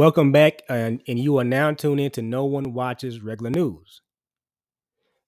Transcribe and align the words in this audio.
Welcome 0.00 0.32
back, 0.32 0.62
and, 0.66 1.02
and 1.06 1.18
you 1.18 1.36
are 1.36 1.44
now 1.44 1.72
tuned 1.72 2.00
in 2.00 2.10
to 2.12 2.22
No 2.22 2.46
One 2.46 2.72
Watches 2.72 3.20
Regular 3.20 3.50
News. 3.50 4.00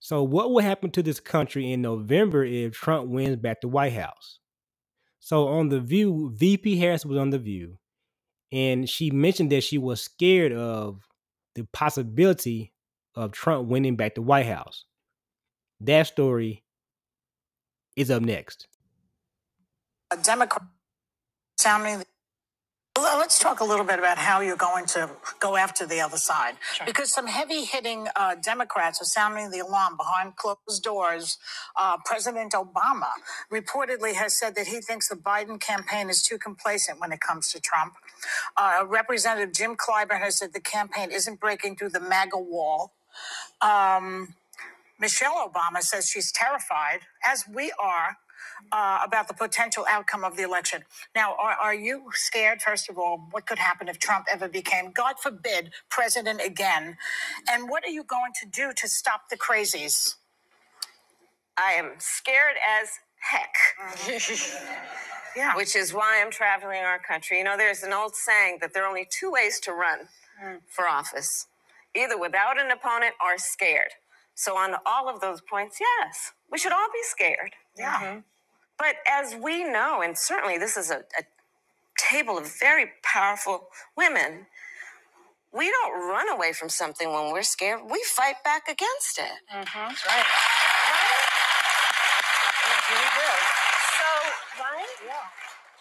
So, 0.01 0.23
what 0.23 0.51
will 0.51 0.63
happen 0.63 0.91
to 0.93 1.03
this 1.03 1.21
country 1.21 1.71
in 1.71 1.83
November 1.83 2.43
if 2.43 2.73
Trump 2.73 3.11
wins 3.11 3.37
back 3.37 3.61
the 3.61 3.69
White 3.69 3.93
House? 3.93 4.39
So, 5.21 5.47
on 5.49 5.69
The 5.69 5.79
View, 5.79 6.33
VP 6.35 6.79
Harris 6.79 7.05
was 7.05 7.19
on 7.19 7.29
The 7.29 7.39
View, 7.39 7.77
and 8.51 8.89
she 8.89 9.11
mentioned 9.11 9.53
that 9.53 9.63
she 9.63 9.77
was 9.77 10.01
scared 10.01 10.55
of 10.55 11.07
the 11.55 11.65
possibility 11.75 12.73
of 13.15 13.33
Trump 13.33 13.69
winning 13.69 13.97
back 13.97 14.15
the 14.15 14.23
White 14.23 14.47
House. 14.47 14.87
That 15.83 16.07
story 16.07 16.65
is 17.95 18.11
up 18.11 18.23
next. 18.23 18.69
A 20.11 20.17
Democrat 20.17 20.63
sounding. 21.59 22.07
Well, 22.99 23.19
Let's 23.19 23.39
talk 23.39 23.61
a 23.61 23.65
little 23.65 23.87
bit 23.87 23.99
about 23.99 24.19
how 24.19 24.41
you're 24.41 24.57
going 24.57 24.85
to 24.87 25.09
go 25.41 25.57
after 25.57 25.87
the 25.87 26.01
other 26.01 26.19
side. 26.19 26.55
Because 26.87 27.13
some 27.13 27.27
heavy 27.27 27.65
hitting 27.65 28.09
uh, 28.17 28.35
Democrats 28.37 29.01
are 29.01 29.07
sounding 29.07 29.51
the 29.51 29.61
alarm 29.61 29.97
behind 29.97 30.37
closed 30.37 30.83
doors. 30.83 31.39
Uh, 31.77 31.97
President 32.05 32.53
Obama 32.53 33.09
reportedly 33.53 34.15
has 34.15 34.39
said 34.39 34.55
that 34.57 34.67
he 34.67 34.81
thinks 34.81 35.09
the 35.09 35.17
Biden 35.17 35.59
campaign 35.61 36.11
is 36.11 36.23
too 36.23 36.39
complacent 36.39 37.01
when 37.01 37.13
it 37.13 37.21
comes 37.21 37.51
to 37.53 37.61
Trump. 37.61 37.95
Uh, 38.57 38.85
Representative 38.87 39.55
Jim 39.55 39.77
Clyburn 39.77 40.21
has 40.21 40.39
said 40.39 40.53
the 40.53 40.61
campaign 40.61 41.11
isn't 41.11 41.41
breaking 41.41 41.77
through 41.77 41.91
the 41.91 42.01
MAGA 42.01 42.39
wall. 42.39 42.93
Um, 43.63 44.35
Michelle 45.01 45.49
Obama 45.49 45.81
says 45.81 46.09
she's 46.09 46.31
terrified, 46.33 47.01
as 47.25 47.45
we 47.53 47.73
are, 47.83 48.19
uh, 48.71 49.01
about 49.05 49.29
the 49.29 49.35
potential 49.35 49.85
outcome 49.89 50.25
of 50.25 50.37
the 50.37 50.43
election. 50.43 50.85
Now, 51.15 51.35
are, 51.41 51.57
are 51.61 51.75
you 51.75 52.11
scared, 52.13 52.63
first 52.63 52.89
of 52.89 52.99
all, 52.99 53.27
what 53.31 53.47
could 53.47 53.59
happen 53.59 53.89
if 53.89 53.99
Trump 53.99 54.27
ever 54.31 54.49
became, 54.49 54.93
God 54.93 55.17
forbid, 55.21 55.73
president 55.89 56.41
again? 56.45 56.97
And 57.51 57.69
what 57.69 57.85
are 57.85 57.91
you 57.91 58.05
going 58.05 58.33
to 58.41 58.47
do 58.47 58.73
to 58.77 58.89
stop 58.89 59.29
the 59.31 59.37
crazies? 59.37 60.17
I 61.57 61.73
am 61.73 61.93
scared 61.99 62.57
as 62.81 62.89
heck, 63.21 63.55
mm-hmm. 63.81 64.67
Yeah. 65.37 65.57
which 65.57 65.77
is 65.77 65.95
why 65.95 66.21
I'm 66.23 66.31
traveling 66.31 66.81
our 66.83 66.99
country. 66.99 67.39
You 67.39 67.45
know, 67.45 67.57
there's 67.57 67.83
an 67.83 67.93
old 67.93 68.15
saying 68.15 68.59
that 68.61 68.75
there 68.75 68.85
are 68.85 68.89
only 68.89 69.07
two 69.11 69.31
ways 69.31 69.61
to 69.61 69.73
run 69.73 70.01
mm. 70.45 70.59
for 70.69 70.87
office 70.89 71.47
either 71.95 72.19
without 72.19 72.61
an 72.61 72.71
opponent 72.71 73.15
or 73.23 73.39
scared. 73.39 73.91
So, 74.35 74.57
on 74.57 74.75
all 74.87 75.09
of 75.09 75.21
those 75.21 75.41
points, 75.43 75.79
yes, 75.81 76.33
we 76.51 76.59
should 76.59 76.73
all 76.73 76.89
be 76.93 77.03
scared. 77.03 77.53
yeah. 77.77 77.95
Mm-hmm. 78.01 78.19
But 78.83 78.97
as 79.09 79.37
we 79.37 79.63
know, 79.63 80.03
and 80.03 80.19
certainly 80.19 80.59
this 80.59 80.77
is 80.77 80.91
a, 80.91 81.05
a 81.17 81.23
table 81.97 82.37
of 82.37 82.53
very 82.59 82.91
powerful 83.05 83.69
women, 83.97 84.47
we 85.55 85.71
don't 85.71 86.09
run 86.09 86.29
away 86.29 86.53
from 86.53 86.69
something 86.69 87.13
when 87.13 87.33
we're 87.33 87.43
scared. 87.43 87.83
We 87.89 88.03
fight 88.05 88.43
back 88.45 88.65
against 88.69 89.19
it. 89.19 89.39
That's 89.53 90.05
right. 90.05 90.25
So, 93.99 94.65
right? 94.65 94.87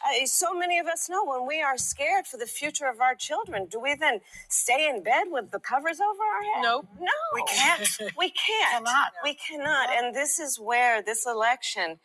Uh, 0.03 0.25
so 0.25 0.53
many 0.53 0.79
of 0.79 0.87
us 0.87 1.09
know 1.09 1.25
when 1.25 1.47
we 1.47 1.61
are 1.61 1.77
scared 1.77 2.27
for 2.27 2.37
the 2.37 2.45
future 2.45 2.87
of 2.87 3.01
our 3.01 3.15
children, 3.15 3.65
do 3.65 3.79
we 3.79 3.95
then 3.95 4.19
stay 4.49 4.89
in 4.89 5.03
bed 5.03 5.25
with 5.29 5.51
the 5.51 5.59
covers 5.59 5.99
over 5.99 6.23
our 6.23 6.43
head? 6.43 6.63
Nope. 6.63 6.87
No. 6.99 7.07
We 7.33 7.43
can't. 7.47 7.97
We 8.17 8.29
can't. 8.31 8.85
Cannot. 8.85 9.11
We 9.23 9.33
cannot. 9.35 9.89
And 9.91 10.15
this 10.15 10.39
is 10.39 10.59
where 10.59 11.01
this 11.01 11.25
election 11.25 11.99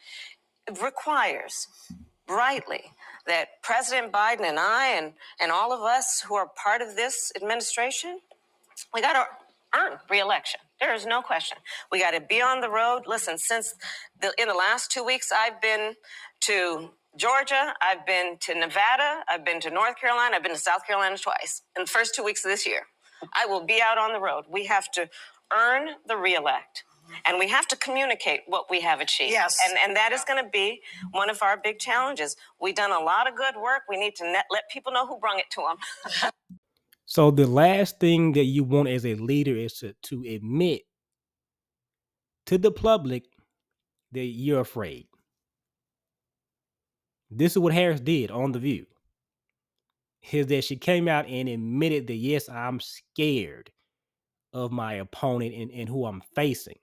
requires 0.83 1.69
rightly 2.29 2.85
that 3.27 3.49
President 3.63 4.13
Biden 4.13 4.43
and 4.43 4.59
I 4.59 4.89
and, 4.89 5.13
and 5.41 5.53
all 5.53 5.73
of 5.73 5.81
us 5.83 6.25
who 6.27 6.35
are 6.35 6.49
part 6.63 6.83
of 6.83 6.97
this 6.97 7.33
administration, 7.37 8.19
we 8.95 9.01
got 9.01 9.15
to 9.15 9.27
earn 9.79 9.99
reelection. 10.11 10.61
There 10.81 10.95
is 10.95 11.07
no 11.07 11.23
question. 11.23 11.59
We 11.91 12.01
got 12.01 12.13
to 12.13 12.21
be 12.21 12.41
on 12.41 12.61
the 12.61 12.71
road. 12.71 13.03
Listen, 13.07 13.39
since 13.39 13.75
the, 14.21 14.33
in 14.39 14.49
the 14.49 14.55
last 14.55 14.91
two 14.91 15.05
weeks, 15.05 15.31
I've 15.33 15.61
been 15.61 15.95
to 16.43 16.91
Georgia, 17.17 17.75
I've 17.83 18.07
been 18.07 18.37
to 18.43 18.55
Nevada, 18.55 19.23
I've 19.31 19.45
been 19.45 19.61
to 19.61 19.71
North 19.71 19.99
Carolina, 19.99 20.37
I've 20.37 20.43
been 20.43 20.53
to 20.53 20.59
South 20.59 20.87
Carolina 20.87 21.17
twice 21.19 21.63
in 21.77 21.85
the 21.85 21.91
first 21.91 22.15
two 22.15 22.25
weeks 22.25 22.45
of 22.45 22.51
this 22.51 22.67
year. 22.67 22.83
I 23.35 23.47
will 23.47 23.65
be 23.65 23.81
out 23.83 23.99
on 23.99 24.13
the 24.13 24.21
road. 24.21 24.45
We 24.51 24.67
have 24.67 24.91
to 24.93 25.09
earn 25.53 25.89
the 26.07 26.17
reelect. 26.17 26.85
And 27.25 27.39
we 27.39 27.49
have 27.49 27.67
to 27.69 27.77
communicate 27.77 28.41
what 28.47 28.71
we 28.71 28.81
have 28.81 29.01
achieved. 29.01 29.33
Yes. 29.33 29.59
And, 29.67 29.79
and 29.83 29.97
that 29.97 30.13
is 30.13 30.25
going 30.25 30.43
to 30.43 30.51
be 30.51 30.81
one 31.13 31.31
of 31.31 31.43
our 31.43 31.57
big 31.57 31.79
challenges. 31.79 32.37
We've 32.61 32.75
done 32.75 32.91
a 32.93 32.99
lot 32.99 33.29
of 33.29 33.37
good 33.37 33.55
work. 33.57 33.83
We 33.89 33.97
need 33.97 34.17
to 34.17 34.25
net, 34.25 34.47
let 34.51 34.65
people 34.71 34.93
know 34.93 35.07
who 35.07 35.19
brung 35.19 35.39
it 35.39 35.47
to 35.53 35.63
them. 35.63 36.31
So 37.07 37.31
the 37.31 37.47
last 37.47 38.01
thing 38.01 38.33
that 38.33 38.45
you 38.45 38.65
want 38.65 38.89
as 38.89 39.07
a 39.07 39.15
leader 39.15 39.57
is 39.57 39.75
to, 39.75 39.95
to 40.03 40.25
admit 40.29 40.83
to 42.47 42.59
the 42.59 42.73
public 42.73 43.25
that 44.11 44.25
you're 44.25 44.61
afraid. 44.61 45.07
This 47.31 47.53
is 47.53 47.59
what 47.59 47.73
Harris 47.73 48.01
did 48.01 48.33
on 48.33 48.53
The 48.53 48.59
View. 48.59 48.87
Is 50.33 50.49
that 50.49 50.65
she 50.65 50.77
came 50.77 51.07
out 51.07 51.29
and 51.29 51.49
admitted 51.49 52.09
that 52.09 52.15
yes, 52.15 52.49
I'm 52.49 52.81
scared 52.81 53.71
of 54.53 54.73
my 54.73 54.95
opponent 54.95 55.55
and, 55.55 55.71
and 55.71 55.89
who 55.89 56.07
I'm 56.07 56.23
facing. 56.35 56.79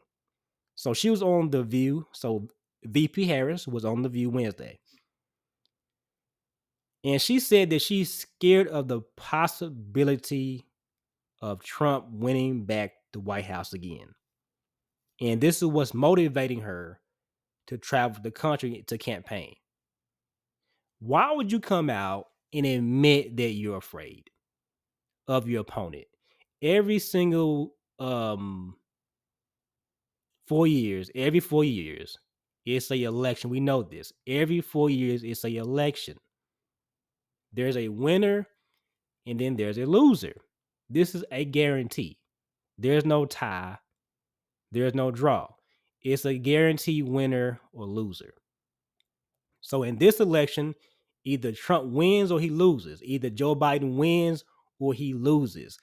So 0.75 0.93
she 0.93 1.09
was 1.09 1.21
on 1.21 1.49
The 1.49 1.63
View. 1.63 2.07
So 2.11 2.47
VP 2.83 3.25
Harris 3.25 3.67
was 3.67 3.85
on 3.85 4.01
The 4.01 4.09
View 4.09 4.29
Wednesday. 4.29 4.79
And 7.03 7.21
she 7.21 7.39
said 7.39 7.69
that 7.69 7.81
she's 7.81 8.13
scared 8.13 8.67
of 8.67 8.87
the 8.87 9.01
possibility 9.17 10.65
of 11.41 11.61
Trump 11.61 12.05
winning 12.09 12.65
back 12.65 12.93
the 13.11 13.19
White 13.19 13.45
House 13.45 13.73
again. 13.73 14.15
And 15.19 15.41
this 15.41 15.57
is 15.57 15.67
what's 15.67 15.93
motivating 15.93 16.61
her 16.61 17.01
to 17.67 17.77
travel 17.77 18.21
the 18.23 18.31
country 18.31 18.83
to 18.87 18.97
campaign. 18.97 19.53
Why 20.99 21.33
would 21.33 21.51
you 21.51 21.59
come 21.59 21.89
out 21.89 22.27
and 22.53 22.65
admit 22.65 23.35
that 23.37 23.49
you're 23.49 23.77
afraid 23.77 24.29
of 25.27 25.49
your 25.49 25.61
opponent? 25.61 26.05
Every 26.61 26.99
single 26.99 27.75
um 27.99 28.77
four 30.47 30.67
years, 30.67 31.09
every 31.15 31.39
four 31.39 31.63
years, 31.63 32.17
it's 32.65 32.91
a 32.91 33.03
election. 33.03 33.49
We 33.49 33.59
know 33.59 33.83
this. 33.83 34.13
Every 34.27 34.61
four 34.61 34.89
years, 34.89 35.23
it's 35.23 35.43
a 35.43 35.55
election. 35.55 36.17
There's 37.51 37.77
a 37.77 37.89
winner 37.89 38.47
and 39.25 39.39
then 39.39 39.55
there's 39.55 39.77
a 39.77 39.85
loser. 39.85 40.33
This 40.89 41.15
is 41.15 41.23
a 41.31 41.45
guarantee. 41.45 42.17
There's 42.77 43.05
no 43.05 43.25
tie. 43.25 43.77
There's 44.71 44.95
no 44.95 45.11
draw. 45.11 45.47
It's 46.01 46.25
a 46.25 46.37
guarantee 46.37 47.03
winner 47.03 47.59
or 47.71 47.85
loser. 47.85 48.33
So 49.61 49.83
in 49.83 49.97
this 49.97 50.19
election, 50.19 50.75
either 51.23 51.51
Trump 51.51 51.91
wins 51.91 52.31
or 52.31 52.39
he 52.39 52.49
loses. 52.49 53.01
Either 53.03 53.29
Joe 53.29 53.55
Biden 53.55 53.95
wins 53.95 54.43
or 54.79 54.93
he 54.93 55.13
loses. 55.13 55.77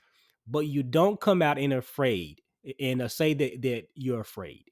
But 0.46 0.66
you 0.66 0.82
don't 0.82 1.20
come 1.20 1.40
out 1.40 1.58
and 1.58 1.72
afraid 1.72 2.40
and 2.78 3.02
uh, 3.02 3.08
say 3.08 3.34
that, 3.34 3.62
that 3.62 3.88
you're 3.94 4.20
afraid. 4.20 4.64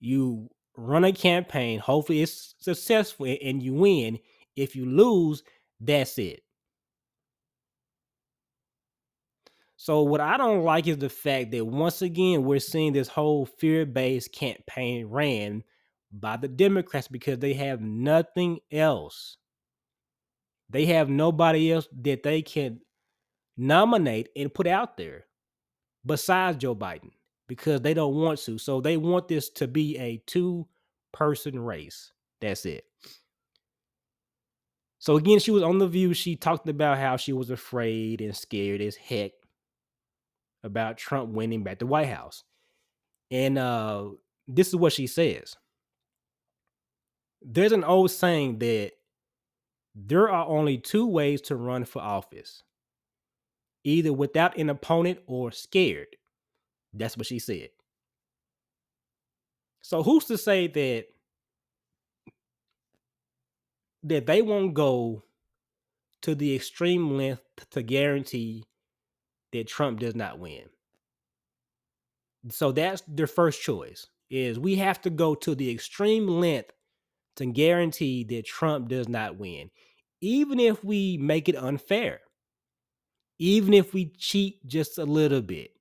You 0.00 0.50
run 0.76 1.04
a 1.04 1.12
campaign, 1.12 1.78
hopefully 1.78 2.22
it's 2.22 2.54
successful 2.58 3.26
and 3.26 3.62
you 3.62 3.74
win. 3.74 4.18
If 4.56 4.76
you 4.76 4.86
lose, 4.86 5.42
that's 5.80 6.18
it. 6.18 6.42
So 9.76 10.02
what 10.02 10.20
I 10.20 10.36
don't 10.36 10.64
like 10.64 10.86
is 10.86 10.98
the 10.98 11.08
fact 11.08 11.50
that 11.52 11.64
once 11.64 12.02
again 12.02 12.44
we're 12.44 12.60
seeing 12.60 12.92
this 12.92 13.08
whole 13.08 13.46
fear-based 13.46 14.32
campaign 14.32 15.06
ran 15.06 15.62
by 16.10 16.36
the 16.36 16.48
Democrats 16.48 17.08
because 17.08 17.38
they 17.38 17.54
have 17.54 17.80
nothing 17.80 18.58
else. 18.72 19.36
They 20.70 20.86
have 20.86 21.08
nobody 21.08 21.72
else 21.72 21.88
that 22.02 22.22
they 22.22 22.42
can 22.42 22.80
nominate 23.56 24.30
and 24.34 24.52
put 24.52 24.66
out 24.66 24.96
there 24.96 25.26
besides 26.06 26.58
Joe 26.58 26.74
Biden 26.74 27.10
because 27.48 27.80
they 27.82 27.92
don't 27.94 28.14
want 28.14 28.38
to. 28.40 28.58
So 28.58 28.80
they 28.80 28.96
want 28.96 29.28
this 29.28 29.50
to 29.50 29.68
be 29.68 29.98
a 29.98 30.22
two-person 30.26 31.58
race. 31.58 32.12
That's 32.40 32.64
it. 32.64 32.84
So 34.98 35.16
again, 35.16 35.38
she 35.38 35.50
was 35.50 35.62
on 35.62 35.78
the 35.78 35.86
view. 35.86 36.14
She 36.14 36.36
talked 36.36 36.68
about 36.68 36.98
how 36.98 37.16
she 37.16 37.32
was 37.32 37.50
afraid 37.50 38.20
and 38.20 38.34
scared 38.36 38.80
as 38.80 38.96
heck 38.96 39.32
about 40.64 40.96
Trump 40.98 41.30
winning 41.30 41.62
back 41.62 41.78
the 41.78 41.86
White 41.86 42.08
House. 42.08 42.42
And 43.30 43.58
uh 43.58 44.10
this 44.48 44.68
is 44.68 44.76
what 44.76 44.92
she 44.92 45.06
says. 45.06 45.56
There's 47.42 47.72
an 47.72 47.84
old 47.84 48.10
saying 48.10 48.58
that 48.58 48.92
there 49.94 50.28
are 50.28 50.46
only 50.46 50.78
two 50.78 51.06
ways 51.06 51.40
to 51.42 51.56
run 51.56 51.84
for 51.84 52.02
office. 52.02 52.62
Either 53.86 54.12
without 54.12 54.58
an 54.58 54.68
opponent 54.68 55.20
or 55.28 55.52
scared. 55.52 56.08
That's 56.92 57.16
what 57.16 57.26
she 57.26 57.38
said. 57.38 57.68
So 59.80 60.02
who's 60.02 60.24
to 60.24 60.36
say 60.36 60.66
that 60.66 61.04
that 64.02 64.26
they 64.26 64.42
won't 64.42 64.74
go 64.74 65.22
to 66.22 66.34
the 66.34 66.56
extreme 66.56 67.16
length 67.16 67.42
to 67.70 67.82
guarantee 67.82 68.64
that 69.52 69.68
Trump 69.68 70.00
does 70.00 70.16
not 70.16 70.40
win. 70.40 70.64
So 72.50 72.72
that's 72.72 73.02
their 73.06 73.28
first 73.28 73.62
choice 73.62 74.08
is 74.30 74.58
we 74.58 74.74
have 74.76 75.00
to 75.02 75.10
go 75.10 75.36
to 75.36 75.54
the 75.54 75.70
extreme 75.70 76.26
length 76.26 76.72
to 77.36 77.46
guarantee 77.46 78.24
that 78.24 78.46
Trump 78.46 78.88
does 78.88 79.08
not 79.08 79.38
win, 79.38 79.70
even 80.20 80.58
if 80.58 80.82
we 80.82 81.18
make 81.18 81.48
it 81.48 81.56
unfair, 81.56 82.20
even 83.38 83.74
if 83.74 83.92
we 83.92 84.06
cheat 84.16 84.66
just 84.66 84.98
a 84.98 85.04
little 85.04 85.42
bit, 85.42 85.72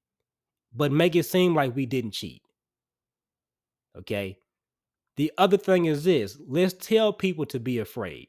but 0.73 0.91
make 0.91 1.15
it 1.15 1.25
seem 1.25 1.55
like 1.55 1.75
we 1.75 1.85
didn't 1.85 2.11
cheat. 2.11 2.41
Okay. 3.97 4.37
The 5.17 5.31
other 5.37 5.57
thing 5.57 5.85
is 5.85 6.03
this 6.03 6.37
let's 6.47 6.73
tell 6.73 7.13
people 7.13 7.45
to 7.47 7.59
be 7.59 7.79
afraid, 7.79 8.27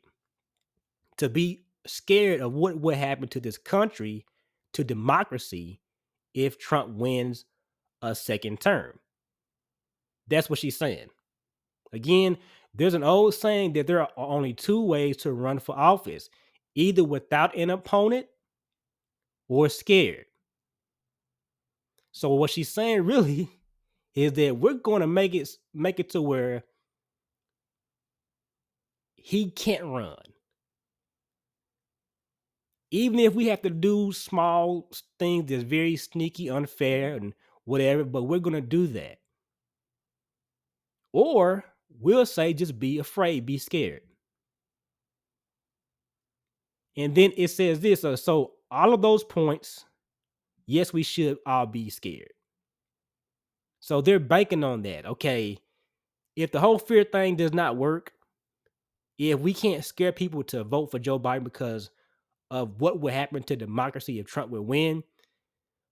to 1.16 1.28
be 1.28 1.64
scared 1.86 2.40
of 2.40 2.52
what 2.52 2.78
would 2.80 2.96
happen 2.96 3.28
to 3.28 3.40
this 3.40 3.58
country, 3.58 4.24
to 4.72 4.84
democracy, 4.84 5.80
if 6.34 6.58
Trump 6.58 6.94
wins 6.94 7.44
a 8.02 8.14
second 8.14 8.60
term. 8.60 8.98
That's 10.28 10.50
what 10.50 10.58
she's 10.58 10.76
saying. 10.76 11.08
Again, 11.92 12.36
there's 12.74 12.94
an 12.94 13.04
old 13.04 13.34
saying 13.34 13.72
that 13.72 13.86
there 13.86 14.00
are 14.00 14.10
only 14.16 14.52
two 14.52 14.82
ways 14.82 15.16
to 15.18 15.32
run 15.32 15.58
for 15.58 15.76
office 15.76 16.28
either 16.74 17.02
without 17.02 17.56
an 17.56 17.70
opponent 17.70 18.26
or 19.48 19.68
scared. 19.68 20.26
So 22.12 22.30
what 22.34 22.50
she's 22.50 22.70
saying 22.70 23.04
really 23.04 23.50
is 24.14 24.32
that 24.34 24.56
we're 24.56 24.74
going 24.74 25.02
to 25.02 25.06
make 25.06 25.34
it 25.34 25.48
make 25.74 26.00
it 26.00 26.10
to 26.10 26.22
where 26.22 26.64
he 29.16 29.50
can't 29.50 29.84
run. 29.84 30.16
Even 32.90 33.18
if 33.18 33.34
we 33.34 33.46
have 33.48 33.62
to 33.62 33.70
do 33.70 34.12
small 34.12 34.88
things 35.18 35.50
that's 35.50 35.64
very 35.64 35.96
sneaky, 35.96 36.48
unfair, 36.48 37.16
and 37.16 37.34
whatever, 37.64 38.04
but 38.04 38.24
we're 38.24 38.38
going 38.38 38.54
to 38.54 38.60
do 38.60 38.86
that. 38.88 39.18
Or 41.12 41.64
we'll 42.00 42.26
say 42.26 42.54
just 42.54 42.78
be 42.78 42.98
afraid, 42.98 43.46
be 43.46 43.58
scared. 43.58 44.02
And 46.96 47.14
then 47.14 47.32
it 47.36 47.48
says 47.48 47.80
this 47.80 48.04
uh, 48.04 48.16
so 48.16 48.52
all 48.70 48.92
of 48.94 49.02
those 49.02 49.24
points, 49.24 49.84
yes, 50.66 50.92
we 50.92 51.02
should 51.02 51.38
all 51.46 51.66
be 51.66 51.90
scared. 51.90 52.32
So 53.80 54.00
they're 54.00 54.18
banking 54.18 54.64
on 54.64 54.82
that. 54.82 55.06
Okay, 55.06 55.58
if 56.34 56.52
the 56.52 56.60
whole 56.60 56.78
fear 56.78 57.04
thing 57.04 57.36
does 57.36 57.52
not 57.52 57.76
work, 57.76 58.12
if 59.18 59.38
we 59.40 59.54
can't 59.54 59.84
scare 59.84 60.12
people 60.12 60.42
to 60.44 60.64
vote 60.64 60.90
for 60.90 60.98
Joe 60.98 61.18
Biden 61.18 61.44
because 61.44 61.90
of 62.50 62.80
what 62.80 63.00
would 63.00 63.12
happen 63.12 63.42
to 63.44 63.56
democracy 63.56 64.18
if 64.18 64.26
Trump 64.26 64.50
would 64.50 64.62
win, 64.62 65.02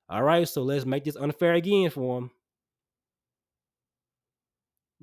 all 0.08 0.22
right, 0.22 0.48
so 0.48 0.62
let's 0.62 0.84
make 0.84 1.04
this 1.04 1.16
unfair 1.16 1.54
again 1.54 1.90
for 1.90 2.18
him 2.18 2.30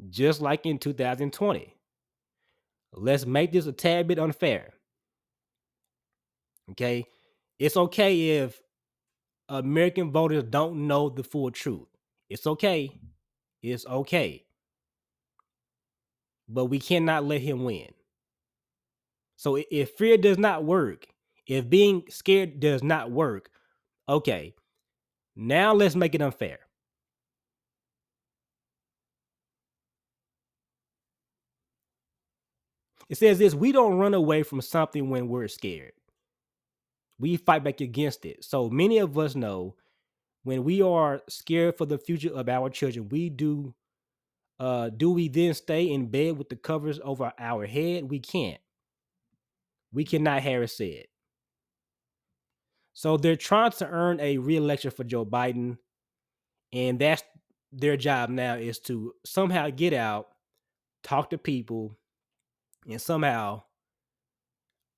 just 0.10 0.42
like 0.42 0.66
in 0.66 0.78
2020. 0.78 1.76
Let's 2.94 3.26
make 3.26 3.52
this 3.52 3.68
a 3.68 3.72
tad 3.72 4.08
bit 4.08 4.20
unfair. 4.20 4.74
Okay. 6.72 7.06
It's 7.62 7.78
okay 7.78 8.40
if 8.40 8.60
American 9.48 10.12
voters 10.12 10.46
don't 10.46 10.88
know 10.88 11.10
the 11.10 11.24
full 11.24 11.52
truth. 11.52 11.86
It's 12.28 12.48
okay. 12.48 12.90
It's 13.62 13.86
okay. 13.86 14.46
But 16.50 16.66
we 16.66 16.80
cannot 16.80 17.24
let 17.24 17.40
him 17.42 17.64
win. 17.64 17.90
So 19.36 19.60
if 19.70 19.92
fear 19.92 20.18
does 20.18 20.40
not 20.40 20.64
work, 20.64 21.06
if 21.46 21.70
being 21.70 22.02
scared 22.10 22.60
does 22.60 22.82
not 22.82 23.12
work, 23.12 23.52
okay, 24.10 24.56
now 25.36 25.72
let's 25.76 25.96
make 25.96 26.16
it 26.16 26.24
unfair. 26.24 26.62
It 33.08 33.20
says 33.20 33.38
this 33.38 33.54
we 33.54 33.72
don't 33.72 34.00
run 34.00 34.16
away 34.16 34.42
from 34.42 34.62
something 34.62 35.12
when 35.12 35.28
we're 35.28 35.48
scared. 35.48 35.94
We 37.22 37.38
fight 37.38 37.64
back 37.64 37.82
against 37.82 38.26
it. 38.26 38.44
So 38.44 38.68
many 38.68 38.98
of 38.98 39.16
us 39.18 39.36
know 39.36 39.76
when 40.44 40.64
we 40.64 40.82
are 40.82 41.22
scared 41.30 41.78
for 41.78 41.86
the 41.86 42.00
future 42.00 42.34
of 42.34 42.50
our 42.50 42.70
children, 42.70 43.10
we 43.10 43.30
do 43.30 43.76
uh 44.60 44.90
do 44.90 45.12
we 45.12 45.28
then 45.28 45.54
stay 45.54 45.90
in 45.90 46.08
bed 46.08 46.38
with 46.38 46.50
the 46.50 46.56
covers 46.56 47.00
over 47.04 47.32
our 47.38 47.68
head? 47.68 48.10
We 48.10 48.20
can't. 48.20 48.60
We 49.94 50.04
cannot, 50.04 50.42
Harris 50.42 50.78
said. 50.78 51.06
So 52.94 53.18
they're 53.18 53.36
trying 53.36 53.72
to 53.72 53.88
earn 53.88 54.20
a 54.20 54.38
re-election 54.40 54.92
for 54.92 55.04
Joe 55.04 55.26
Biden, 55.26 55.78
and 56.74 57.00
that's 57.00 57.24
their 57.72 57.98
job 57.98 58.30
now 58.30 58.56
is 58.56 58.80
to 58.80 59.14
somehow 59.26 59.70
get 59.70 59.94
out, 59.94 60.28
talk 61.04 61.30
to 61.30 61.38
people, 61.38 61.98
and 62.90 63.02
somehow 63.02 63.64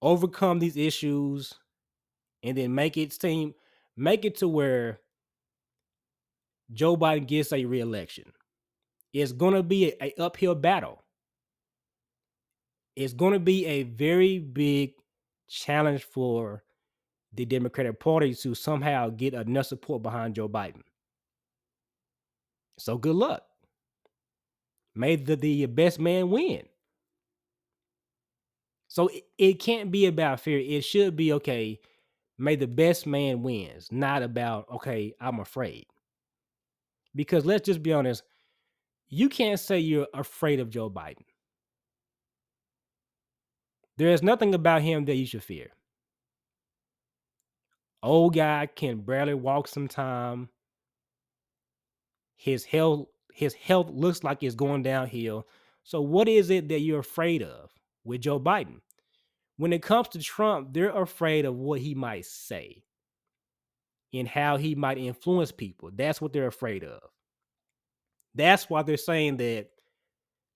overcome 0.02 0.60
these 0.60 0.78
issues 0.78 1.54
and 2.44 2.58
then 2.58 2.76
make 2.76 2.98
it 2.98 3.14
seem 3.20 3.54
make 3.96 4.26
it 4.26 4.38
to 4.38 4.48
where 4.48 5.00
Joe 6.72 6.98
Biden 6.98 7.28
gets 7.28 7.54
a 7.54 7.66
reelection. 7.66 8.32
It's 9.14 9.32
going 9.32 9.54
to 9.54 9.64
be 9.64 9.94
a, 10.02 10.14
uphill 10.20 10.56
battle. 10.56 11.02
It's 12.96 13.14
going 13.14 13.34
to 13.34 13.40
be 13.40 13.66
a 13.66 13.84
very 13.84 14.40
big 14.40 14.94
challenge 15.48 16.04
for 16.04 16.64
the 17.34 17.46
Democratic 17.46 18.00
Party 18.00 18.34
to 18.34 18.56
somehow 18.56 19.10
get 19.10 19.34
enough 19.34 19.68
support 19.68 20.04
behind 20.04 20.36
Joe 20.36 20.50
Biden. 20.50 20.82
So 22.78 22.98
good 22.98 23.16
luck. 23.16 23.44
May 24.96 25.16
the, 25.16 25.36
the 25.36 25.66
best 25.68 26.00
man 26.00 26.30
win. 26.30 26.64
So 28.88 29.08
it, 29.08 29.24
it 29.38 29.54
can't 29.60 29.92
be 29.92 30.06
about 30.06 30.40
fear. 30.40 30.60
It 30.60 30.84
should 30.84 31.16
be 31.16 31.34
okay. 31.34 31.80
May 32.38 32.56
the 32.56 32.68
best 32.68 33.06
man 33.06 33.44
wins, 33.44 33.88
not 33.92 34.24
about 34.24 34.68
okay. 34.76 35.14
I'm 35.20 35.40
afraid. 35.40 35.86
Because 37.16 37.46
let's 37.46 37.66
just 37.66 37.84
be 37.84 37.94
honest, 37.94 38.24
you 39.08 39.30
can't 39.30 39.60
say 39.60 39.80
you're 39.80 40.08
afraid 40.14 40.60
of 40.60 40.70
Joe 40.70 40.90
Biden. 40.90 41.26
There 43.98 44.10
is 44.10 44.24
nothing 44.24 44.56
about 44.56 44.82
him 44.82 45.06
that 45.06 45.16
you 45.16 45.28
should 45.28 45.44
fear. 45.44 45.68
Old 48.02 48.36
guy 48.36 48.68
can 48.76 49.02
barely 49.02 49.36
walk 49.36 49.68
sometime. 49.68 50.50
His 52.36 52.66
health 52.66 53.08
his 53.34 53.54
health 53.54 53.90
looks 53.90 54.24
like 54.24 54.44
it's 54.44 54.56
going 54.56 54.84
downhill. 54.84 55.48
So 55.84 56.02
what 56.02 56.28
is 56.28 56.50
it 56.50 56.70
that 56.70 56.82
you're 56.82 57.00
afraid 57.00 57.42
of? 57.44 57.72
with 58.04 58.22
Joe 58.22 58.40
Biden. 58.40 58.82
When 59.58 59.74
it 59.74 59.84
comes 59.84 60.10
to 60.10 60.20
Trump, 60.20 60.74
they're 60.74 60.90
afraid 60.90 61.46
of 61.46 61.56
what 61.56 61.80
he 61.80 61.94
might 61.94 62.26
say 62.26 62.84
and 64.14 64.28
how 64.28 64.58
he 64.58 64.76
might 64.76 64.98
influence 64.98 65.52
people. 65.52 65.92
That's 65.94 66.20
what 66.20 66.34
they're 66.34 66.48
afraid 66.48 66.84
of. 66.84 67.02
That's 68.36 68.70
why 68.70 68.82
they're 68.82 68.98
saying 68.98 69.38
that 69.38 69.68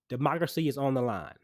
democracy 0.10 0.68
is 0.68 0.78
on 0.78 0.96
the 0.96 1.02
line. 1.02 1.36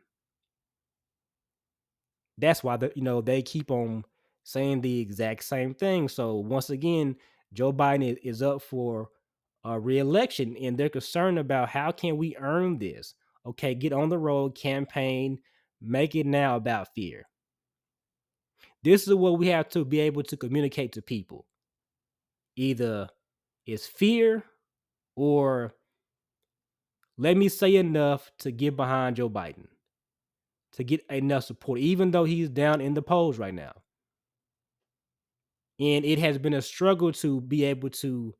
That's 2.39 2.63
why 2.63 2.77
the, 2.77 2.91
you 2.95 3.03
know 3.03 3.21
they 3.21 3.43
keep 3.43 3.69
on 3.69 4.03
saying 4.43 4.81
the 4.81 4.99
exact 4.99 5.43
same 5.43 5.75
thing. 5.75 6.09
So 6.09 6.37
once 6.37 6.71
again, 6.71 7.15
Joe 7.53 7.71
Biden 7.71 8.17
is 8.23 8.41
up 8.41 8.63
for 8.63 9.09
a 9.63 9.79
reelection, 9.79 10.57
and 10.57 10.75
they're 10.75 10.89
concerned 10.89 11.37
about 11.37 11.69
how 11.69 11.91
can 11.91 12.17
we 12.17 12.35
earn 12.37 12.79
this. 12.79 13.13
Okay, 13.45 13.75
get 13.75 13.93
on 13.93 14.09
the 14.09 14.17
road, 14.17 14.55
campaign, 14.55 15.37
Make 15.85 16.15
it 16.15 16.25
now 16.25 16.55
about 16.55 16.87
fear. 16.95 17.27
This 18.83 19.07
is 19.07 19.13
what 19.13 19.39
we 19.39 19.47
have 19.47 19.69
to 19.69 19.85
be 19.85 19.99
able 20.01 20.23
to 20.23 20.37
communicate 20.37 20.91
to 20.93 21.01
people. 21.01 21.45
Either 22.55 23.09
it's 23.65 23.87
fear 23.87 24.43
or 25.15 25.73
let 27.17 27.37
me 27.37 27.47
say 27.47 27.75
enough 27.75 28.31
to 28.39 28.51
get 28.51 28.75
behind 28.75 29.15
Joe 29.15 29.29
Biden, 29.29 29.67
to 30.73 30.83
get 30.83 31.05
enough 31.09 31.45
support, 31.45 31.79
even 31.79 32.11
though 32.11 32.25
he's 32.25 32.49
down 32.49 32.81
in 32.81 32.93
the 32.93 33.01
polls 33.01 33.37
right 33.37 33.53
now. 33.53 33.73
And 35.79 36.03
it 36.03 36.19
has 36.19 36.37
been 36.37 36.53
a 36.53 36.61
struggle 36.61 37.11
to 37.13 37.41
be 37.41 37.63
able 37.63 37.89
to 37.89 38.33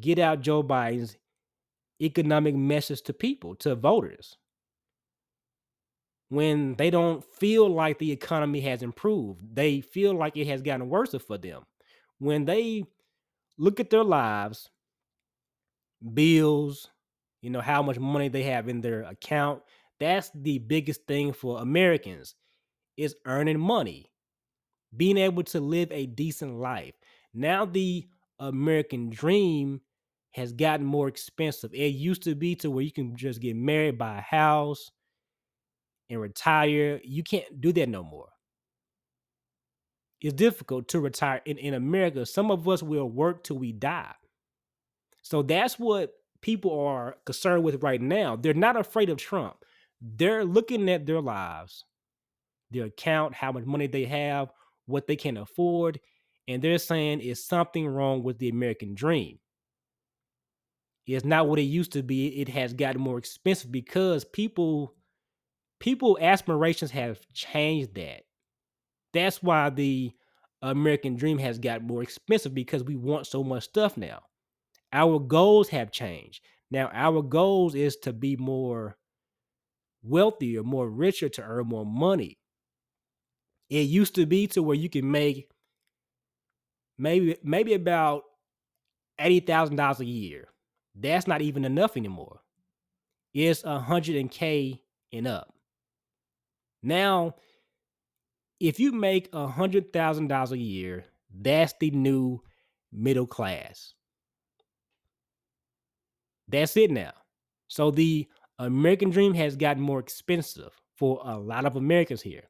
get 0.00 0.18
out 0.18 0.40
Joe 0.40 0.62
Biden's 0.62 1.16
economic 2.00 2.54
message 2.54 3.02
to 3.02 3.12
people, 3.12 3.54
to 3.56 3.74
voters 3.74 4.36
when 6.28 6.74
they 6.76 6.90
don't 6.90 7.24
feel 7.24 7.68
like 7.68 7.98
the 7.98 8.12
economy 8.12 8.60
has 8.60 8.82
improved. 8.82 9.42
They 9.54 9.80
feel 9.80 10.14
like 10.14 10.36
it 10.36 10.46
has 10.48 10.62
gotten 10.62 10.88
worse 10.88 11.14
for 11.26 11.38
them. 11.38 11.64
When 12.18 12.44
they 12.44 12.84
look 13.58 13.80
at 13.80 13.90
their 13.90 14.04
lives, 14.04 14.70
bills, 16.14 16.88
you 17.42 17.50
know, 17.50 17.60
how 17.60 17.82
much 17.82 17.98
money 17.98 18.28
they 18.28 18.42
have 18.44 18.68
in 18.68 18.80
their 18.80 19.02
account, 19.02 19.62
that's 20.00 20.30
the 20.34 20.58
biggest 20.58 21.06
thing 21.06 21.32
for 21.32 21.60
Americans 21.60 22.34
is 22.96 23.16
earning 23.26 23.60
money. 23.60 24.10
being 24.96 25.18
able 25.18 25.42
to 25.44 25.60
live 25.60 25.90
a 25.92 26.06
decent 26.06 26.58
life. 26.58 26.94
Now 27.34 27.64
the 27.66 28.08
American 28.40 29.10
dream 29.10 29.80
has 30.32 30.52
gotten 30.52 30.86
more 30.86 31.08
expensive. 31.08 31.74
It 31.74 31.88
used 31.94 32.22
to 32.24 32.34
be 32.34 32.54
to 32.56 32.70
where 32.70 32.84
you 32.84 32.92
can 32.92 33.16
just 33.16 33.40
get 33.40 33.56
married, 33.56 33.98
buy 33.98 34.18
a 34.18 34.22
house, 34.22 34.90
and 36.10 36.20
retire. 36.20 37.00
You 37.04 37.22
can't 37.22 37.60
do 37.60 37.72
that 37.72 37.88
no 37.88 38.02
more. 38.02 38.28
It's 40.20 40.34
difficult 40.34 40.88
to 40.88 41.00
retire 41.00 41.40
in, 41.44 41.58
in 41.58 41.74
America. 41.74 42.26
Some 42.26 42.50
of 42.50 42.68
us 42.68 42.82
will 42.82 43.08
work 43.08 43.44
till 43.44 43.58
we 43.58 43.72
die. 43.72 44.14
So 45.22 45.42
that's 45.42 45.78
what 45.78 46.12
people 46.40 46.80
are 46.80 47.16
concerned 47.24 47.62
with 47.62 47.82
right 47.82 48.00
now. 48.00 48.36
They're 48.36 48.54
not 48.54 48.76
afraid 48.76 49.10
of 49.10 49.18
Trump. 49.18 49.56
They're 50.00 50.44
looking 50.44 50.88
at 50.88 51.06
their 51.06 51.20
lives, 51.20 51.84
their 52.70 52.86
account, 52.86 53.34
how 53.34 53.52
much 53.52 53.64
money 53.64 53.86
they 53.86 54.04
have, 54.04 54.50
what 54.86 55.06
they 55.06 55.16
can 55.16 55.36
afford, 55.36 56.00
and 56.46 56.62
they're 56.62 56.78
saying 56.78 57.20
is 57.20 57.44
something 57.44 57.86
wrong 57.86 58.22
with 58.22 58.38
the 58.38 58.48
American 58.48 58.94
dream. 58.94 59.38
It's 61.06 61.24
not 61.24 61.48
what 61.48 61.58
it 61.58 61.62
used 61.62 61.92
to 61.92 62.02
be. 62.02 62.40
It 62.40 62.48
has 62.50 62.72
gotten 62.72 63.00
more 63.00 63.18
expensive 63.18 63.72
because 63.72 64.24
people 64.24 64.94
people 65.80 66.18
aspirations 66.20 66.90
have 66.90 67.20
changed 67.32 67.94
that. 67.94 68.22
That's 69.12 69.42
why 69.42 69.70
the 69.70 70.12
American 70.62 71.16
dream 71.16 71.38
has 71.38 71.58
got 71.58 71.82
more 71.82 72.02
expensive 72.02 72.54
because 72.54 72.82
we 72.82 72.96
want 72.96 73.26
so 73.26 73.44
much 73.44 73.64
stuff 73.64 73.96
now. 73.96 74.22
Our 74.92 75.18
goals 75.18 75.68
have 75.68 75.92
changed. 75.92 76.42
Now 76.70 76.90
our 76.92 77.22
goals 77.22 77.74
is 77.74 77.96
to 77.98 78.12
be 78.12 78.36
more 78.36 78.96
wealthier, 80.02 80.62
more 80.62 80.88
richer 80.88 81.28
to 81.28 81.42
earn 81.42 81.66
more 81.66 81.86
money. 81.86 82.38
It 83.70 83.82
used 83.82 84.14
to 84.16 84.26
be 84.26 84.46
to 84.48 84.62
where 84.62 84.76
you 84.76 84.88
can 84.88 85.10
make 85.10 85.48
maybe 86.96 87.36
maybe 87.42 87.74
about 87.74 88.22
eighty 89.18 89.40
thousand 89.40 89.76
dollars 89.76 90.00
a 90.00 90.06
year. 90.06 90.48
That's 90.94 91.26
not 91.26 91.42
even 91.42 91.64
enough 91.64 91.96
anymore. 91.96 92.40
It's 93.34 93.62
a 93.64 93.78
hundred 93.78 94.16
and 94.16 94.30
K 94.30 94.82
and 95.12 95.26
up. 95.26 95.52
Now, 96.82 97.34
if 98.60 98.80
you 98.80 98.92
make 98.92 99.28
a 99.32 99.46
hundred 99.46 99.92
thousand 99.92 100.28
dollars 100.28 100.52
a 100.52 100.58
year, 100.58 101.04
that's 101.32 101.74
the 101.80 101.90
new 101.90 102.40
middle 102.92 103.26
class. 103.26 103.94
That's 106.48 106.76
it 106.76 106.90
now. 106.90 107.12
So 107.68 107.90
the 107.90 108.26
American 108.58 109.10
dream 109.10 109.34
has 109.34 109.56
gotten 109.56 109.82
more 109.82 110.00
expensive 110.00 110.72
for 110.96 111.20
a 111.24 111.38
lot 111.38 111.66
of 111.66 111.76
Americans 111.76 112.22
here. 112.22 112.44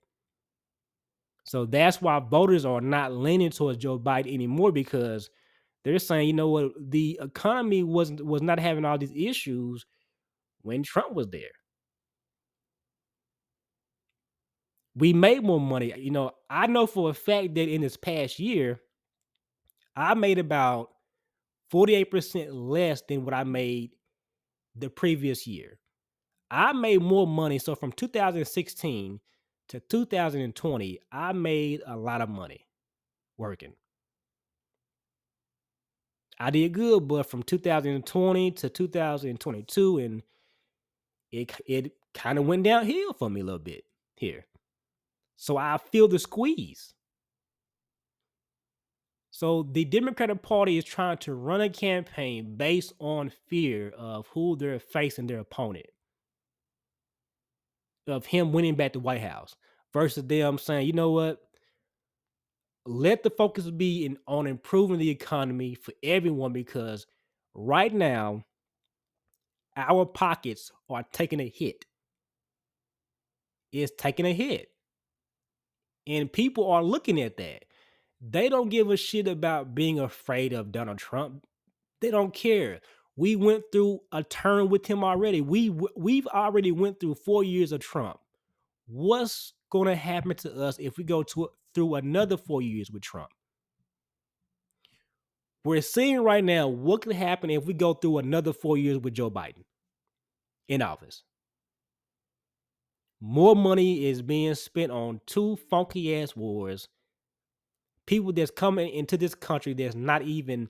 So 1.45 1.65
that's 1.67 2.01
why 2.01 2.19
voters 2.21 2.65
are 2.65 2.81
not 2.81 3.13
leaning 3.13 3.51
towards 3.51 3.79
Joe 3.79 3.99
Biden 3.99 4.33
anymore 4.33 4.71
because 4.71 5.31
they're 5.83 5.99
saying, 5.99 6.27
you 6.27 6.33
know 6.35 6.49
what, 6.49 6.73
the 6.79 7.19
economy 7.23 7.83
wasn't 7.83 8.25
was 8.25 8.43
not 8.43 8.59
having 8.59 8.85
all 8.85 8.99
these 8.99 9.13
issues 9.15 9.87
when 10.63 10.83
Trump 10.83 11.15
was 11.15 11.29
there. 11.29 11.51
We 14.99 15.13
made 15.13 15.45
more 15.45 15.61
money. 15.61 15.95
You 15.97 16.11
know, 16.11 16.33
I 16.51 16.67
know 16.67 16.87
for 16.87 17.11
a 17.11 17.15
fact 17.15 17.55
that 17.55 17.69
in 17.69 17.83
this 17.83 17.97
past 17.97 18.41
year, 18.41 18.81
I 19.95 20.15
made 20.15 20.39
about 20.39 20.91
48% 21.73 22.49
less 22.51 23.03
than 23.09 23.25
what 23.25 23.33
I 23.33 23.45
made 23.45 23.93
the 24.75 24.91
previous 24.91 25.47
year. 25.47 25.79
I 26.51 26.73
made 26.73 27.01
more 27.01 27.27
money. 27.27 27.59
So 27.59 27.77
from 27.77 27.93
2016 27.93 29.21
to 29.69 29.81
2020, 29.81 30.99
I 31.13 31.33
made 31.33 31.83
a 31.87 31.97
lot 31.97 32.21
of 32.21 32.29
money 32.29 32.67
working. 33.37 33.75
I 36.41 36.51
did 36.51 36.73
good, 36.73 37.07
but 37.07 37.25
from 37.25 37.43
2020 37.43 38.51
to 38.53 38.69
2022, 38.69 39.99
and 39.99 40.23
it 41.31 41.53
it 41.67 41.93
kind 42.15 42.39
of 42.39 42.47
went 42.47 42.65
downhill 42.65 43.13
for 43.13 43.29
me 43.29 43.41
a 43.41 43.45
little 43.45 43.59
bit 43.59 43.85
here. 44.17 44.47
So 45.39 45.57
I 45.57 45.79
feel 45.79 46.09
the 46.09 46.19
squeeze. 46.19 46.93
So 49.31 49.63
the 49.63 49.87
Democratic 49.87 50.43
Party 50.43 50.77
is 50.77 50.85
trying 50.85 51.19
to 51.19 51.35
run 51.35 51.63
a 51.63 51.71
campaign 51.71 52.57
based 52.57 52.93
on 52.99 53.33
fear 53.49 53.91
of 53.97 54.27
who 54.35 54.57
they're 54.57 54.79
facing 54.81 55.29
their 55.29 55.39
opponent. 55.39 55.87
Of 58.07 58.27
him 58.27 58.53
winning 58.53 58.75
back 58.75 58.93
the 58.93 59.01
White 59.01 59.23
House 59.23 59.57
versus 59.95 60.25
them 60.25 60.59
saying, 60.59 60.87
you 60.87 60.93
know 60.93 61.13
what? 61.13 61.41
let 62.89 63.23
the 63.23 63.31
focus 63.31 63.69
be 63.71 64.07
in, 64.07 64.17
on 64.27 64.47
improving 64.47 64.99
the 64.99 65.11
economy 65.11 65.75
for 65.75 65.93
everyone 66.03 66.53
because 66.55 67.07
right 67.55 67.93
now 67.93 68.43
our 69.77 70.07
pockets 70.07 70.73
are 70.89 71.05
taking 71.13 71.41
a 71.41 71.49
hit. 71.49 71.85
It's 73.73 73.93
taking 73.99 74.27
a 74.27 74.33
hit. 74.33 74.69
And 76.09 76.33
people 76.33 76.71
are 76.71 76.83
looking 76.83 77.21
at 77.21 77.37
that. 77.37 77.67
They 78.21 78.49
don't 78.49 78.71
give 78.71 78.91
a 78.91 78.97
shit 78.97 79.29
about 79.29 79.75
being 79.75 80.01
afraid 80.01 80.53
of 80.53 80.73
Donald 80.73 80.99
Trump. 80.99 81.47
They 82.01 82.11
don't 82.11 82.35
care. 82.35 82.81
We 83.15 83.37
went 83.37 83.65
through 83.71 84.01
a 84.11 84.25
term 84.25 84.71
with 84.71 84.87
him 84.87 85.05
already. 85.05 85.41
We 85.41 85.71
we've 85.97 86.27
already 86.27 86.73
went 86.73 86.99
through 86.99 87.17
4 87.17 87.45
years 87.45 87.71
of 87.73 87.81
Trump. 87.81 88.19
What's 88.87 89.53
going 89.71 89.89
to 89.89 89.97
happen 89.97 90.35
to 90.37 90.63
us 90.63 90.79
if 90.79 90.97
we 90.97 91.05
go 91.05 91.23
to 91.23 91.51
through 91.75 91.95
another 91.95 92.37
four 92.37 92.63
years 92.63 92.91
with 92.91 93.03
Trump. 93.03 93.29
We're 95.65 95.83
seeing 95.83 96.21
right 96.21 96.43
now 96.43 96.69
what 96.69 97.03
could 97.03 97.15
happen 97.15 97.51
if 97.51 97.67
we 97.67 97.75
go 97.75 97.93
through 97.95 98.19
another 98.19 98.53
four 98.53 98.79
years 98.79 98.99
with 98.99 99.15
Joe 99.15 99.31
Biden 99.31 99.65
in 100.69 100.83
office. 100.83 101.23
More 103.21 103.57
money 103.57 104.07
is 104.07 104.23
being 104.23 104.55
spent 104.55 104.93
on 104.93 105.21
two 105.27 105.57
funky 105.69 106.15
ass 106.17 106.37
wars. 106.37 106.89
People 108.07 108.33
that's 108.33 108.51
coming 108.51 108.91
into 108.91 109.17
this 109.17 109.35
country 109.35 109.75
that's 109.75 109.95
not 109.95 110.23
even 110.23 110.69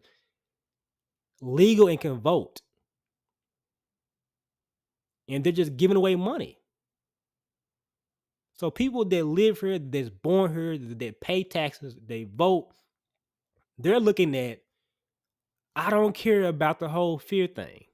legal 1.41 1.89
and 1.89 2.01
can 2.01 2.21
vote. 2.21 2.63
And 5.29 5.45
they're 5.45 5.53
just 5.53 5.77
giving 5.77 5.97
away 5.97 6.17
money. 6.17 6.59
So 8.55 8.71
people 8.71 9.05
that 9.05 9.25
live 9.25 9.61
here, 9.61 9.79
that's 9.79 10.09
born 10.09 10.53
here, 10.53 10.77
that 10.77 11.21
pay 11.21 11.45
taxes, 11.45 11.97
they 12.05 12.25
vote, 12.25 12.71
they're 13.79 14.01
looking 14.01 14.37
at, 14.37 14.63
I 15.77 15.91
don't 15.91 16.15
care 16.15 16.43
about 16.45 16.81
the 16.81 16.89
whole 16.89 17.19
fear 17.19 17.47
thing, 17.47 17.85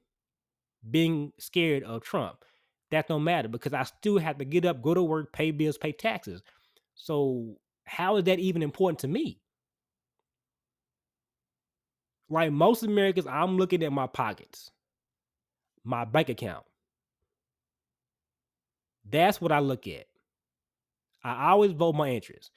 being 0.89 1.33
scared 1.37 1.83
of 1.83 2.01
Trump. 2.01 2.43
That 2.91 3.07
don't 3.07 3.23
matter 3.23 3.47
because 3.47 3.73
I 3.73 3.83
still 3.83 4.17
have 4.17 4.37
to 4.37 4.45
get 4.45 4.65
up, 4.65 4.81
go 4.81 4.93
to 4.93 5.03
work, 5.03 5.33
pay 5.33 5.51
bills, 5.51 5.77
pay 5.77 5.91
taxes. 5.91 6.43
So 6.93 7.55
how 7.85 8.17
is 8.17 8.25
that 8.25 8.39
even 8.39 8.61
important 8.61 8.99
to 8.99 9.07
me? 9.07 9.39
Like 12.29 12.51
most 12.51 12.83
Americans, 12.83 13.27
I'm 13.27 13.57
looking 13.57 13.83
at 13.83 13.91
my 13.91 14.07
pockets, 14.07 14.71
my 15.83 16.05
bank 16.05 16.29
account. 16.29 16.65
That's 19.07 19.39
what 19.39 19.51
I 19.51 19.59
look 19.59 19.87
at. 19.87 20.05
I 21.23 21.51
always 21.51 21.71
vote 21.71 21.93
my 21.93 22.09
interest. 22.09 22.51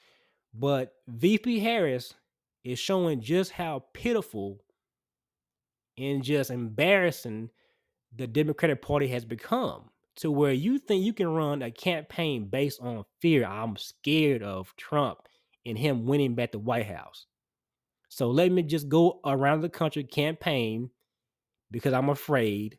But 0.55 0.95
VP 1.09 1.59
Harris 1.59 2.15
is 2.65 2.79
showing 2.79 3.21
just 3.21 3.51
how 3.51 3.85
pitiful 3.93 4.59
and 5.99 6.23
just 6.23 6.51
embarrassing 6.51 7.51
the 8.17 8.27
Democratic 8.27 8.81
Party 8.81 9.09
has 9.09 9.25
become 9.25 9.91
to 10.19 10.31
where 10.33 10.53
you 10.53 10.79
think 10.79 11.05
you 11.05 11.13
can 11.13 11.29
run 11.29 11.63
a 11.63 11.71
campaign 11.71 12.47
based 12.47 12.81
on 12.83 13.05
fear. 13.21 13.47
I'm 13.47 13.77
scared 13.77 14.43
of 14.43 14.75
Trump 14.77 15.21
and 15.65 15.79
him 15.79 16.07
winning 16.07 16.35
back 16.35 16.53
the 16.53 16.59
White 16.59 16.87
House. 16.87 17.27
So 18.09 18.31
let 18.31 18.51
me 18.51 18.63
just 18.65 18.89
go 18.89 19.21
around 19.25 19.61
the 19.61 19.69
country 19.69 20.03
campaign 20.03 20.91
because 21.71 21.93
I'm 21.93 22.09
afraid 22.09 22.79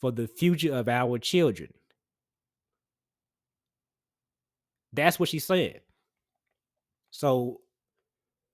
for 0.00 0.12
the 0.12 0.28
future 0.28 0.74
of 0.74 0.88
our 0.88 1.18
children. 1.18 1.70
That's 4.92 5.18
what 5.18 5.28
she 5.30 5.40
said. 5.40 5.80
So 7.10 7.62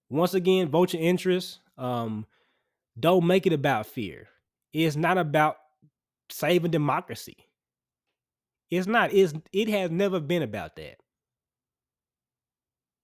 once 0.08 0.32
again, 0.32 0.68
vote 0.70 0.94
your 0.94 1.02
interest. 1.02 1.60
Um, 1.76 2.24
don't 2.98 3.26
make 3.26 3.46
it 3.46 3.52
about 3.52 3.86
fear. 3.86 4.28
It's 4.72 4.96
not 4.96 5.18
about 5.18 5.56
saving 6.30 6.70
democracy. 6.70 7.36
It's 8.70 8.86
not. 8.86 9.12
It's 9.12 9.34
it 9.52 9.68
has 9.68 9.90
never 9.90 10.20
been 10.20 10.42
about 10.42 10.76
that. 10.76 10.96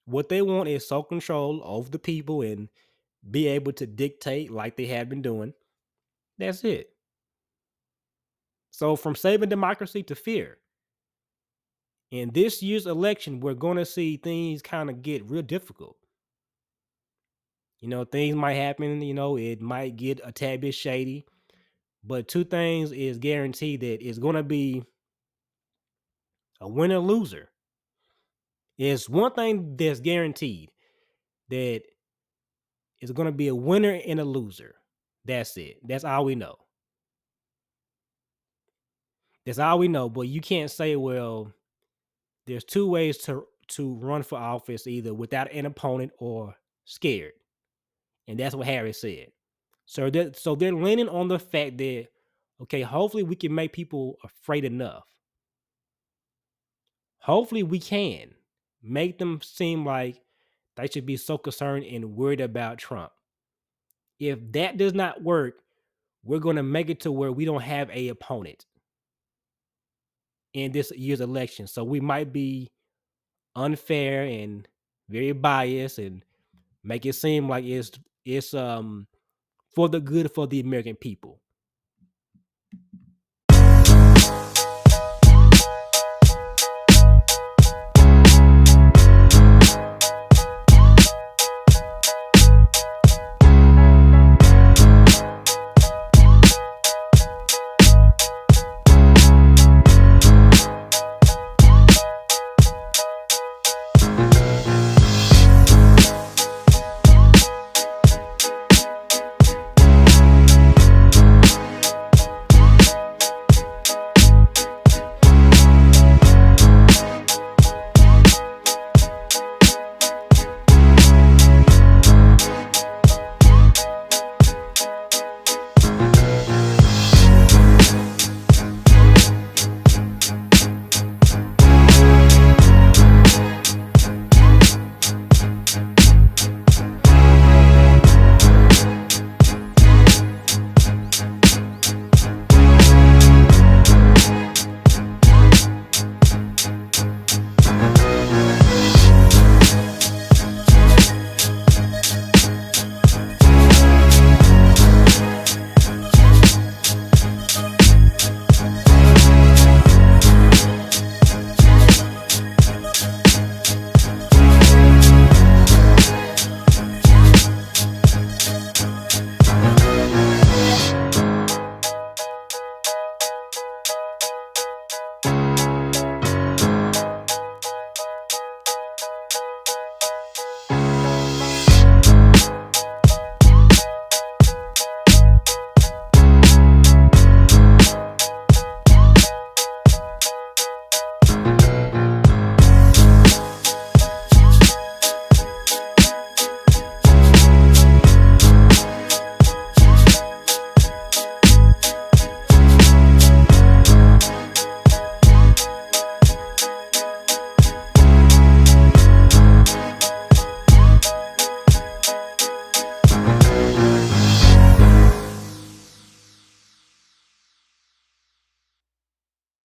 What 0.07 0.29
they 0.29 0.43
want 0.43 0.69
is 0.69 0.87
sole 0.87 1.05
control 1.05 1.61
over 1.65 1.89
the 1.89 1.99
people 1.99 2.43
and 2.43 2.69
be 3.31 3.47
able 3.49 3.73
to 3.75 3.87
dictate 3.87 4.51
like 4.51 4.77
they 4.77 4.87
have 4.87 5.09
been 5.09 5.23
doing. 5.23 5.55
That's 6.39 6.65
it. 6.65 6.91
So 8.71 8.97
from 8.97 9.15
saving 9.15 9.51
democracy 9.51 10.03
to 10.05 10.15
fear. 10.15 10.59
In 12.11 12.31
this 12.31 12.61
year's 12.61 12.87
election, 12.87 13.39
we're 13.39 13.55
going 13.55 13.77
to 13.77 13.85
see 13.85 14.17
things 14.17 14.63
kind 14.63 14.91
of 14.91 15.03
get 15.03 15.31
real 15.31 15.43
difficult. 15.43 15.97
You 17.79 17.89
know, 17.89 18.05
things 18.05 18.35
might 18.35 18.55
happen, 18.55 19.01
you 19.01 19.15
know, 19.15 19.39
it 19.39 19.61
might 19.61 19.97
get 19.97 20.21
a 20.25 20.33
tad 20.33 20.61
bit 20.61 20.75
shady. 20.75 21.25
But 22.03 22.27
two 22.27 22.45
things 22.45 22.93
is 22.93 23.19
guaranteed 23.19 23.81
that 23.81 24.03
it's 24.03 24.19
going 24.19 24.37
to 24.37 24.43
be 24.43 24.83
a 26.61 26.69
winner 26.69 26.99
loser. 26.99 27.51
It's 28.79 29.09
one 29.09 29.33
thing 29.33 29.77
that's 29.77 30.01
guaranteed 30.01 30.71
that 31.51 31.83
it's 33.01 33.13
going 33.13 33.27
to 33.27 33.33
be 33.33 33.49
a 33.49 33.55
winner 33.55 34.01
and 34.07 34.21
a 34.21 34.25
loser. 34.25 34.75
That's 35.25 35.57
it. 35.57 35.79
That's 35.87 36.05
all 36.05 36.25
we 36.25 36.35
know. 36.35 36.57
That's 39.45 39.59
all 39.59 39.79
we 39.79 39.89
know. 39.89 40.09
But 40.09 40.23
you 40.23 40.41
can't 40.41 40.71
say, 40.71 40.97
well, 40.97 41.53
there's 42.47 42.65
two 42.65 42.89
ways 42.89 43.19
to 43.19 43.47
to 43.69 43.95
run 43.95 44.23
for 44.23 44.37
office, 44.37 44.87
either 44.87 45.15
without 45.15 45.53
an 45.53 45.67
opponent 45.67 46.11
or 46.19 46.55
scared. 46.85 47.33
And 48.27 48.39
that's 48.39 48.55
what 48.55 48.67
Harris 48.67 49.01
said. 49.01 49.29
So 49.87 50.11
that 50.11 50.37
so 50.37 50.55
they're 50.55 50.73
leaning 50.73 51.09
on 51.09 51.29
the 51.29 51.39
fact 51.39 51.79
that 51.79 52.07
okay, 52.63 52.83
hopefully 52.83 53.23
we 53.23 53.37
can 53.37 53.55
make 53.55 53.73
people 53.73 54.17
afraid 54.25 54.65
enough 54.65 55.05
hopefully 57.21 57.63
we 57.63 57.79
can 57.79 58.35
make 58.83 59.19
them 59.19 59.41
seem 59.43 59.85
like 59.85 60.21
they 60.77 60.89
should 60.89 61.07
be 61.07 61.17
so 61.17 61.39
concerned 61.39 61.85
and 61.85 62.17
worried 62.17 62.41
about 62.41 62.79
Trump. 62.79 63.13
If 64.19 64.39
that 64.53 64.77
does 64.77 64.95
not 64.95 65.23
work, 65.23 65.63
we're 66.25 66.39
going 66.39 66.57
to 66.57 66.63
make 66.63 66.91
it 66.91 67.01
to 67.01 67.13
where 67.13 67.33
we 67.33 67.45
don't 67.45 67.63
have 67.63 67.91
a 67.91 68.09
opponent 68.09 68.67
in 70.53 70.73
this 70.73 70.93
year's 70.93 71.21
election. 71.21 71.67
So 71.67 71.85
we 71.85 72.01
might 72.01 72.33
be 72.33 72.71
unfair 73.55 74.25
and 74.25 74.67
very 75.09 75.33
biased 75.33 75.99
and 75.99 76.23
make 76.85 77.05
it 77.07 77.15
seem 77.15 77.49
like 77.49 77.65
it's 77.65 77.91
it's 78.25 78.55
um 78.55 79.07
for 79.75 79.89
the 79.89 80.01
good 80.01 80.33
for 80.33 80.47
the 80.47 80.61
American 80.61 80.97
people. 80.97 81.41